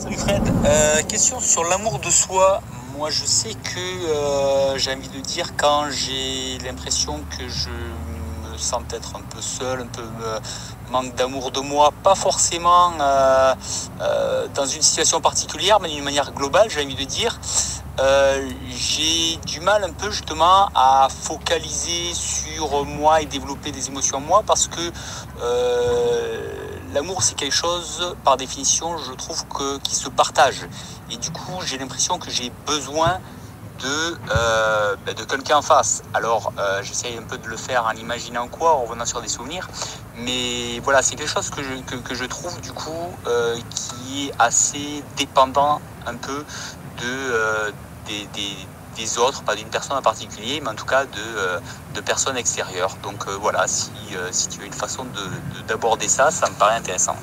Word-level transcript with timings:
Salut 0.00 0.16
Fred. 0.16 0.42
Euh, 0.64 1.02
question 1.02 1.40
sur 1.40 1.62
l'amour 1.64 1.98
de 1.98 2.08
soi. 2.08 2.62
Moi, 2.96 3.10
je 3.10 3.26
sais 3.26 3.52
que 3.52 3.78
euh, 3.78 4.78
j'ai 4.78 4.94
envie 4.94 5.10
de 5.10 5.20
dire 5.20 5.54
quand 5.58 5.90
j'ai 5.90 6.56
l'impression 6.64 7.20
que 7.36 7.46
je 7.46 7.68
me 8.50 8.56
sens 8.56 8.82
peut-être 8.88 9.16
un 9.16 9.20
peu 9.20 9.42
seul, 9.42 9.80
un 9.80 9.86
peu 9.86 10.00
euh, 10.22 10.40
manque 10.90 11.14
d'amour 11.16 11.50
de 11.50 11.60
moi, 11.60 11.92
pas 12.02 12.14
forcément 12.14 12.92
dans 14.54 14.64
une 14.64 14.80
situation 14.80 15.20
particulière, 15.20 15.80
mais 15.80 15.90
d'une 15.90 16.02
manière 16.02 16.32
globale, 16.32 16.70
j'ai 16.70 16.82
envie 16.82 16.94
de 16.94 17.04
dire. 17.04 17.38
J'ai 18.74 19.36
du 19.46 19.60
mal 19.60 19.84
un 19.84 19.92
peu 19.92 20.10
justement 20.10 20.70
à 20.74 21.08
focaliser 21.10 22.14
sur 22.14 22.86
moi 22.86 23.20
et 23.20 23.26
développer 23.26 23.70
des 23.70 23.88
émotions 23.88 24.16
en 24.16 24.20
moi 24.20 24.42
parce 24.46 24.66
que 24.66 24.80
l'amour 26.94 27.22
c'est 27.22 27.34
quelque 27.34 27.54
chose 27.54 28.16
par 28.24 28.36
définition 28.36 28.98
je 28.98 29.12
trouve 29.12 29.46
que 29.46 29.78
qui 29.78 29.94
se 29.94 30.08
partage 30.08 30.66
et 31.10 31.16
du 31.16 31.30
coup 31.30 31.60
j'ai 31.64 31.78
l'impression 31.78 32.18
que 32.18 32.30
j'ai 32.30 32.50
besoin 32.66 33.20
de, 33.82 34.18
euh, 34.30 34.96
ben, 35.06 35.14
de 35.14 35.24
quelqu'un 35.24 35.58
en 35.58 35.62
face. 35.62 36.02
Alors 36.14 36.52
euh, 36.58 36.82
j'essaye 36.82 37.16
un 37.16 37.22
peu 37.22 37.38
de 37.38 37.48
le 37.48 37.56
faire 37.56 37.86
en 37.86 37.92
imaginant 37.92 38.46
quoi, 38.48 38.74
en 38.74 38.82
revenant 38.82 39.06
sur 39.06 39.20
des 39.20 39.28
souvenirs, 39.28 39.68
mais 40.16 40.80
voilà 40.80 41.02
c'est 41.02 41.16
quelque 41.16 41.30
chose 41.30 41.50
que 41.50 41.62
je, 41.62 41.96
que, 42.00 42.14
je 42.14 42.24
trouve 42.24 42.60
du 42.60 42.72
coup 42.72 43.08
euh, 43.26 43.56
qui 43.70 44.28
est 44.28 44.32
assez 44.38 45.02
dépendant 45.16 45.80
un 46.06 46.16
peu 46.16 46.44
de, 47.00 47.72
des, 48.06 48.26
des 48.96 49.18
autres, 49.18 49.42
pas 49.42 49.54
d'une 49.54 49.68
personne 49.68 49.96
en 49.96 50.02
particulier, 50.02 50.60
mais 50.62 50.70
en 50.70 50.74
tout 50.74 50.84
cas 50.86 51.04
de, 51.04 51.10
euh, 51.18 51.58
personnes 52.04 52.36
extérieures. 52.36 52.96
Donc 53.02 53.26
euh, 53.28 53.36
voilà, 53.40 53.66
si, 53.66 53.90
euh, 54.14 54.28
si 54.30 54.48
tu 54.48 54.62
as 54.62 54.66
une 54.66 54.72
façon 54.72 55.04
de- 55.04 55.60
de- 55.60 55.66
d'aborder 55.68 56.08
ça, 56.08 56.30
ça 56.30 56.48
me 56.50 56.54
paraît 56.54 56.76
intéressant. 56.76 57.14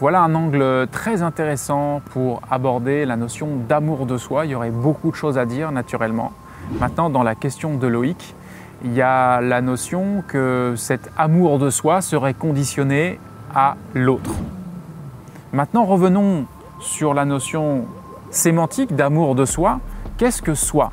Voilà 0.00 0.20
un 0.22 0.34
angle 0.34 0.88
très 0.90 1.22
intéressant 1.22 2.00
pour 2.12 2.40
aborder 2.50 3.04
la 3.06 3.16
notion 3.16 3.48
d'amour 3.68 4.06
de 4.06 4.18
soi. 4.18 4.44
Il 4.46 4.50
y 4.50 4.54
aurait 4.54 4.70
beaucoup 4.70 5.10
de 5.10 5.16
choses 5.16 5.38
à 5.38 5.46
dire 5.46 5.70
naturellement. 5.70 6.32
Maintenant, 6.80 7.10
dans 7.10 7.22
la 7.22 7.34
question 7.34 7.74
de 7.74 7.86
Loïc, 7.86 8.34
il 8.82 8.92
y 8.92 9.02
a 9.02 9.40
la 9.40 9.60
notion 9.60 10.24
que 10.26 10.74
cet 10.76 11.10
amour 11.16 11.58
de 11.58 11.70
soi 11.70 12.00
serait 12.00 12.34
conditionné 12.34 13.20
à 13.54 13.76
l'autre. 13.94 14.32
Maintenant, 15.52 15.84
revenons 15.84 16.46
sur 16.80 17.14
la 17.14 17.24
notion 17.24 17.86
sémantique 18.30 18.94
d'amour 18.96 19.34
de 19.36 19.44
soi. 19.44 19.78
Qu'est-ce 20.16 20.42
que 20.42 20.54
soi? 20.54 20.92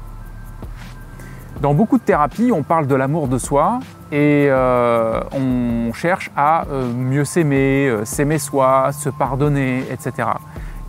Dans 1.62 1.76
beaucoup 1.76 2.00
de 2.00 2.04
thérapies, 2.04 2.52
on 2.52 2.64
parle 2.64 2.88
de 2.88 2.96
l'amour 2.96 3.28
de 3.28 3.38
soi 3.38 3.80
et 4.12 4.48
euh, 4.50 5.22
on 5.32 5.94
cherche 5.94 6.32
à 6.36 6.66
euh, 6.72 6.92
mieux 6.92 7.24
s'aimer, 7.24 7.88
euh, 7.88 8.04
s'aimer 8.04 8.40
soi, 8.40 8.92
se 8.92 9.10
pardonner, 9.10 9.84
etc. 9.92 10.28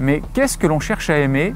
Mais 0.00 0.22
qu'est-ce 0.32 0.56
que 0.56 0.66
l'on 0.66 0.80
cherche 0.80 1.10
à 1.10 1.18
aimer 1.18 1.54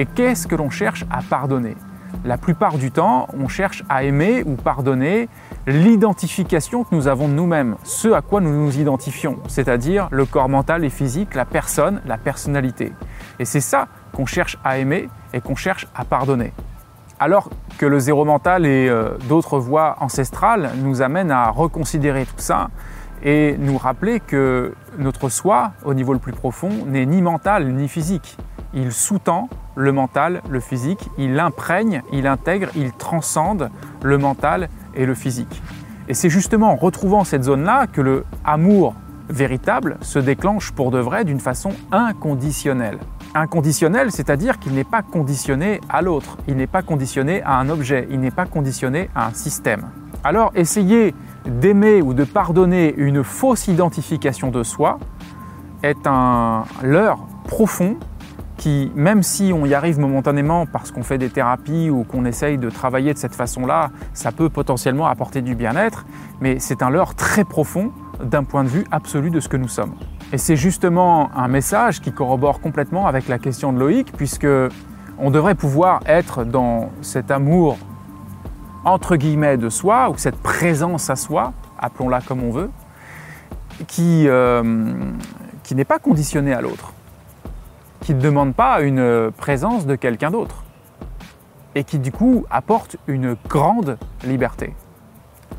et 0.00 0.06
qu'est-ce 0.06 0.48
que 0.48 0.56
l'on 0.56 0.68
cherche 0.68 1.04
à 1.12 1.22
pardonner? 1.22 1.76
La 2.24 2.38
plupart 2.38 2.76
du 2.76 2.90
temps, 2.90 3.28
on 3.38 3.46
cherche 3.46 3.84
à 3.88 4.02
aimer 4.02 4.42
ou 4.44 4.56
pardonner 4.56 5.28
l'identification 5.68 6.82
que 6.82 6.92
nous 6.92 7.06
avons 7.06 7.28
de 7.28 7.34
nous-mêmes, 7.34 7.76
ce 7.84 8.08
à 8.08 8.20
quoi 8.20 8.40
nous 8.40 8.52
nous 8.52 8.80
identifions, 8.80 9.38
c'est-à-dire 9.46 10.08
le 10.10 10.24
corps 10.24 10.48
mental 10.48 10.84
et 10.84 10.90
physique, 10.90 11.36
la 11.36 11.44
personne, 11.44 12.02
la 12.04 12.18
personnalité. 12.18 12.92
Et 13.38 13.44
c'est 13.44 13.60
ça 13.60 13.86
qu'on 14.12 14.26
cherche 14.26 14.58
à 14.64 14.78
aimer 14.78 15.08
et 15.32 15.40
qu'on 15.40 15.56
cherche 15.56 15.86
à 15.94 16.04
pardonner. 16.04 16.52
Alors 17.18 17.50
que 17.78 17.86
le 17.86 17.98
zéro 17.98 18.24
mental 18.24 18.64
et 18.64 18.88
euh, 18.88 19.10
d'autres 19.28 19.58
voies 19.58 19.96
ancestrales 20.00 20.70
nous 20.82 21.02
amènent 21.02 21.30
à 21.30 21.50
reconsidérer 21.50 22.24
tout 22.24 22.38
ça 22.38 22.70
et 23.22 23.56
nous 23.58 23.76
rappeler 23.76 24.20
que 24.20 24.74
notre 24.98 25.28
soi, 25.28 25.72
au 25.84 25.92
niveau 25.94 26.12
le 26.12 26.18
plus 26.18 26.32
profond, 26.32 26.70
n'est 26.86 27.06
ni 27.06 27.20
mental 27.20 27.68
ni 27.74 27.88
physique. 27.88 28.38
Il 28.72 28.92
sous-tend 28.92 29.48
le 29.76 29.92
mental, 29.92 30.42
le 30.48 30.60
physique, 30.60 31.10
il 31.18 31.38
imprègne, 31.38 32.02
il 32.12 32.26
intègre, 32.26 32.68
il 32.76 32.92
transcende 32.92 33.70
le 34.02 34.16
mental 34.16 34.68
et 34.94 35.06
le 35.06 35.14
physique. 35.14 35.62
Et 36.08 36.14
c'est 36.14 36.30
justement 36.30 36.72
en 36.72 36.76
retrouvant 36.76 37.24
cette 37.24 37.44
zone-là 37.44 37.86
que 37.86 38.00
le 38.00 38.24
amour 38.44 38.94
véritable 39.28 39.96
se 40.00 40.18
déclenche 40.18 40.72
pour 40.72 40.90
de 40.90 40.98
vrai 40.98 41.24
d'une 41.24 41.40
façon 41.40 41.72
inconditionnelle. 41.92 42.98
Inconditionnel, 43.34 44.10
c'est-à-dire 44.10 44.58
qu'il 44.58 44.74
n'est 44.74 44.82
pas 44.82 45.02
conditionné 45.02 45.80
à 45.88 46.02
l'autre, 46.02 46.36
il 46.48 46.56
n'est 46.56 46.66
pas 46.66 46.82
conditionné 46.82 47.42
à 47.42 47.58
un 47.58 47.68
objet, 47.68 48.08
il 48.10 48.18
n'est 48.18 48.32
pas 48.32 48.44
conditionné 48.44 49.08
à 49.14 49.28
un 49.28 49.34
système. 49.34 49.86
Alors 50.24 50.50
essayer 50.56 51.14
d'aimer 51.46 52.02
ou 52.02 52.12
de 52.12 52.24
pardonner 52.24 52.92
une 52.96 53.22
fausse 53.22 53.68
identification 53.68 54.50
de 54.50 54.64
soi 54.64 54.98
est 55.84 56.06
un 56.06 56.64
leurre 56.82 57.24
profond 57.46 57.96
qui, 58.56 58.90
même 58.94 59.22
si 59.22 59.52
on 59.54 59.64
y 59.64 59.74
arrive 59.74 59.98
momentanément 59.98 60.66
parce 60.66 60.90
qu'on 60.90 61.02
fait 61.04 61.16
des 61.16 61.30
thérapies 61.30 61.88
ou 61.88 62.02
qu'on 62.02 62.24
essaye 62.24 62.58
de 62.58 62.68
travailler 62.68 63.14
de 63.14 63.18
cette 63.18 63.34
façon-là, 63.34 63.90
ça 64.12 64.32
peut 64.32 64.50
potentiellement 64.50 65.06
apporter 65.06 65.40
du 65.40 65.54
bien-être, 65.54 66.04
mais 66.40 66.58
c'est 66.58 66.82
un 66.82 66.90
leurre 66.90 67.14
très 67.14 67.44
profond 67.44 67.92
d'un 68.22 68.44
point 68.44 68.64
de 68.64 68.68
vue 68.68 68.84
absolu 68.90 69.30
de 69.30 69.40
ce 69.40 69.48
que 69.48 69.56
nous 69.56 69.68
sommes. 69.68 69.94
Et 70.32 70.38
c'est 70.38 70.56
justement 70.56 71.30
un 71.34 71.48
message 71.48 72.00
qui 72.00 72.12
corrobore 72.12 72.60
complètement 72.60 73.08
avec 73.08 73.26
la 73.26 73.38
question 73.38 73.72
de 73.72 73.80
Loïc, 73.80 74.12
puisque 74.16 74.46
on 75.18 75.30
devrait 75.30 75.56
pouvoir 75.56 76.00
être 76.06 76.44
dans 76.44 76.90
cet 77.02 77.32
amour 77.32 77.76
entre 78.84 79.16
guillemets 79.16 79.56
de 79.56 79.68
soi, 79.68 80.08
ou 80.08 80.16
cette 80.16 80.36
présence 80.36 81.10
à 81.10 81.16
soi, 81.16 81.52
appelons-la 81.78 82.20
comme 82.20 82.42
on 82.44 82.50
veut, 82.50 82.70
qui, 83.88 84.28
euh, 84.28 84.94
qui 85.64 85.74
n'est 85.74 85.84
pas 85.84 85.98
conditionnée 85.98 86.54
à 86.54 86.60
l'autre, 86.60 86.92
qui 88.00 88.14
ne 88.14 88.20
demande 88.20 88.54
pas 88.54 88.80
une 88.80 89.30
présence 89.36 89.84
de 89.84 89.96
quelqu'un 89.96 90.30
d'autre, 90.30 90.62
et 91.74 91.84
qui 91.84 91.98
du 91.98 92.12
coup 92.12 92.46
apporte 92.50 92.96
une 93.06 93.36
grande 93.48 93.98
liberté. 94.24 94.74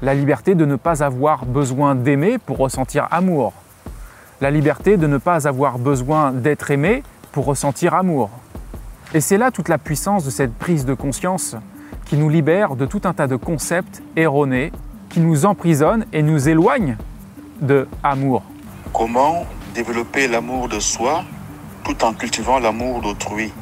La 0.01 0.13
liberté 0.13 0.55
de 0.55 0.65
ne 0.65 0.77
pas 0.77 1.03
avoir 1.03 1.45
besoin 1.45 1.93
d'aimer 1.93 2.37
pour 2.37 2.57
ressentir 2.57 3.07
amour. 3.11 3.53
La 4.41 4.49
liberté 4.49 4.97
de 4.97 5.05
ne 5.05 5.19
pas 5.19 5.47
avoir 5.47 5.77
besoin 5.77 6.31
d'être 6.31 6.71
aimé 6.71 7.03
pour 7.31 7.45
ressentir 7.45 7.93
amour. 7.93 8.31
Et 9.13 9.21
c'est 9.21 9.37
là 9.37 9.51
toute 9.51 9.69
la 9.69 9.77
puissance 9.77 10.25
de 10.25 10.31
cette 10.31 10.55
prise 10.55 10.83
de 10.83 10.95
conscience 10.95 11.55
qui 12.05 12.17
nous 12.17 12.27
libère 12.27 12.75
de 12.75 12.87
tout 12.87 13.01
un 13.03 13.13
tas 13.13 13.27
de 13.27 13.35
concepts 13.35 14.01
erronés, 14.15 14.71
qui 15.09 15.19
nous 15.19 15.45
emprisonnent 15.45 16.05
et 16.11 16.23
nous 16.23 16.49
éloignent 16.49 16.97
de 17.61 17.87
amour. 18.01 18.41
Comment 18.91 19.45
développer 19.75 20.27
l'amour 20.27 20.67
de 20.67 20.79
soi 20.79 21.23
tout 21.83 22.03
en 22.03 22.13
cultivant 22.13 22.57
l'amour 22.57 23.01
d'autrui? 23.01 23.53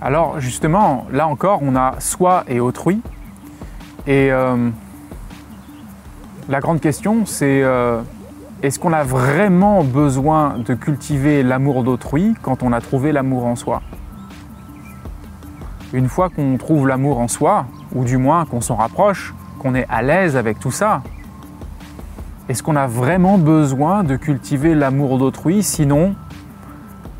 Alors 0.00 0.40
justement, 0.40 1.06
là 1.12 1.28
encore, 1.28 1.60
on 1.62 1.76
a 1.76 1.96
soi 2.00 2.44
et 2.48 2.60
autrui. 2.60 3.02
Et 4.06 4.32
euh, 4.32 4.70
la 6.48 6.60
grande 6.60 6.80
question, 6.80 7.26
c'est 7.26 7.62
euh, 7.62 8.00
est-ce 8.62 8.78
qu'on 8.78 8.92
a 8.92 9.04
vraiment 9.04 9.82
besoin 9.82 10.58
de 10.58 10.74
cultiver 10.74 11.42
l'amour 11.42 11.82
d'autrui 11.82 12.34
quand 12.42 12.62
on 12.62 12.72
a 12.72 12.80
trouvé 12.80 13.10
l'amour 13.10 13.46
en 13.46 13.56
soi? 13.56 13.80
Une 15.94 16.08
fois 16.08 16.28
qu'on 16.28 16.58
trouve 16.58 16.86
l'amour 16.86 17.20
en 17.20 17.28
soi, 17.28 17.66
ou 17.94 18.04
du 18.04 18.18
moins 18.18 18.44
qu'on 18.44 18.60
s'en 18.60 18.76
rapproche, 18.76 19.34
qu'on 19.58 19.74
est 19.74 19.86
à 19.88 20.02
l'aise 20.02 20.36
avec 20.36 20.60
tout 20.60 20.70
ça, 20.70 21.02
est-ce 22.50 22.62
qu'on 22.62 22.76
a 22.76 22.86
vraiment 22.86 23.38
besoin 23.38 24.04
de 24.04 24.16
cultiver 24.16 24.74
l'amour 24.74 25.16
d'autrui? 25.18 25.62
Sinon, 25.62 26.14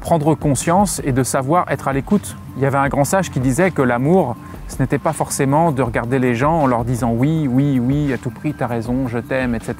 prendre 0.00 0.34
conscience 0.34 1.00
et 1.04 1.12
de 1.12 1.22
savoir 1.22 1.70
être 1.70 1.88
à 1.88 1.94
l'écoute. 1.94 2.36
Il 2.56 2.62
y 2.62 2.66
avait 2.66 2.78
un 2.78 2.88
grand 2.88 3.04
sage 3.04 3.30
qui 3.30 3.40
disait 3.40 3.70
que 3.70 3.82
l'amour, 3.82 4.36
ce 4.70 4.80
n'était 4.80 4.98
pas 4.98 5.12
forcément 5.12 5.72
de 5.72 5.82
regarder 5.82 6.18
les 6.18 6.34
gens 6.34 6.60
en 6.60 6.66
leur 6.66 6.84
disant 6.84 7.12
oui, 7.12 7.48
oui, 7.50 7.80
oui, 7.80 8.12
à 8.12 8.18
tout 8.18 8.30
prix, 8.30 8.54
tu 8.54 8.62
as 8.62 8.68
raison, 8.68 9.08
je 9.08 9.18
t'aime, 9.18 9.54
etc. 9.54 9.74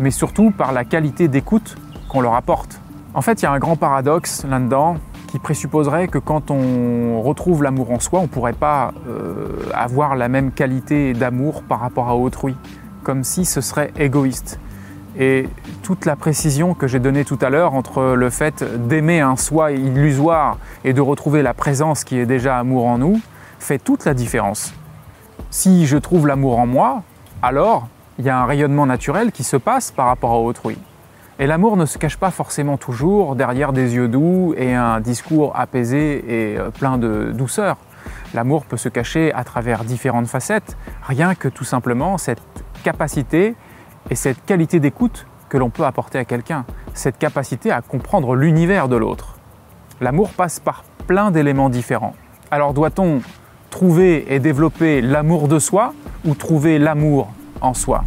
Mais 0.00 0.10
surtout 0.10 0.50
par 0.50 0.72
la 0.72 0.84
qualité 0.84 1.28
d'écoute 1.28 1.76
qu'on 2.08 2.22
leur 2.22 2.34
apporte. 2.34 2.80
En 3.12 3.20
fait, 3.20 3.42
il 3.42 3.44
y 3.44 3.46
a 3.46 3.52
un 3.52 3.58
grand 3.58 3.76
paradoxe 3.76 4.44
là-dedans 4.48 4.96
qui 5.28 5.38
présupposerait 5.38 6.08
que 6.08 6.18
quand 6.18 6.50
on 6.50 7.20
retrouve 7.20 7.62
l'amour 7.62 7.90
en 7.90 8.00
soi, 8.00 8.20
on 8.20 8.22
ne 8.22 8.28
pourrait 8.28 8.54
pas 8.54 8.94
euh, 9.08 9.48
avoir 9.74 10.16
la 10.16 10.28
même 10.28 10.52
qualité 10.52 11.12
d'amour 11.12 11.62
par 11.62 11.80
rapport 11.80 12.08
à 12.08 12.16
autrui, 12.16 12.56
comme 13.02 13.24
si 13.24 13.44
ce 13.44 13.60
serait 13.60 13.92
égoïste. 13.98 14.58
Et 15.18 15.48
toute 15.82 16.06
la 16.06 16.16
précision 16.16 16.74
que 16.74 16.88
j'ai 16.88 16.98
donnée 16.98 17.24
tout 17.24 17.38
à 17.40 17.50
l'heure 17.50 17.74
entre 17.74 18.14
le 18.14 18.30
fait 18.30 18.64
d'aimer 18.88 19.20
un 19.20 19.36
soi 19.36 19.72
illusoire 19.72 20.58
et 20.82 20.92
de 20.92 21.00
retrouver 21.00 21.42
la 21.42 21.54
présence 21.54 22.04
qui 22.04 22.18
est 22.18 22.26
déjà 22.26 22.58
amour 22.58 22.86
en 22.86 22.98
nous, 22.98 23.20
fait 23.64 23.78
toute 23.78 24.04
la 24.04 24.14
différence. 24.14 24.74
Si 25.50 25.86
je 25.86 25.96
trouve 25.96 26.26
l'amour 26.26 26.58
en 26.58 26.66
moi, 26.66 27.02
alors 27.42 27.88
il 28.18 28.24
y 28.24 28.30
a 28.30 28.38
un 28.38 28.44
rayonnement 28.44 28.86
naturel 28.86 29.32
qui 29.32 29.42
se 29.42 29.56
passe 29.56 29.90
par 29.90 30.06
rapport 30.06 30.32
à 30.32 30.38
autrui. 30.38 30.78
Et 31.38 31.48
l'amour 31.48 31.76
ne 31.76 31.84
se 31.84 31.98
cache 31.98 32.16
pas 32.16 32.30
forcément 32.30 32.76
toujours 32.76 33.34
derrière 33.34 33.72
des 33.72 33.96
yeux 33.96 34.06
doux 34.06 34.54
et 34.56 34.74
un 34.74 35.00
discours 35.00 35.52
apaisé 35.58 36.24
et 36.28 36.58
euh, 36.58 36.70
plein 36.70 36.96
de 36.96 37.32
douceur. 37.34 37.76
L'amour 38.34 38.66
peut 38.66 38.76
se 38.76 38.88
cacher 38.88 39.32
à 39.32 39.42
travers 39.42 39.84
différentes 39.84 40.28
facettes, 40.28 40.76
rien 41.02 41.34
que 41.34 41.48
tout 41.48 41.64
simplement 41.64 42.18
cette 42.18 42.42
capacité 42.84 43.56
et 44.10 44.14
cette 44.14 44.44
qualité 44.44 44.78
d'écoute 44.78 45.26
que 45.48 45.56
l'on 45.56 45.70
peut 45.70 45.84
apporter 45.84 46.18
à 46.18 46.24
quelqu'un, 46.24 46.64
cette 46.92 47.18
capacité 47.18 47.72
à 47.72 47.80
comprendre 47.80 48.36
l'univers 48.36 48.88
de 48.88 48.96
l'autre. 48.96 49.38
L'amour 50.00 50.30
passe 50.30 50.60
par 50.60 50.84
plein 51.06 51.30
d'éléments 51.30 51.70
différents. 51.70 52.14
Alors 52.50 52.74
doit-on 52.74 53.20
trouver 53.74 54.32
et 54.32 54.38
développer 54.38 55.00
l'amour 55.00 55.48
de 55.48 55.58
soi 55.58 55.94
ou 56.24 56.36
trouver 56.36 56.78
l'amour 56.78 57.32
en 57.60 57.74
soi 57.74 58.04